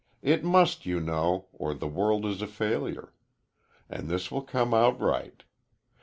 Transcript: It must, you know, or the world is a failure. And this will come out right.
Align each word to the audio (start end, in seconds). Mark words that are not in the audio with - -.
It 0.23 0.43
must, 0.43 0.87
you 0.87 0.99
know, 0.99 1.45
or 1.53 1.75
the 1.75 1.85
world 1.87 2.25
is 2.25 2.41
a 2.41 2.47
failure. 2.47 3.13
And 3.87 4.09
this 4.09 4.31
will 4.31 4.41
come 4.41 4.73
out 4.73 4.99
right. 4.99 5.43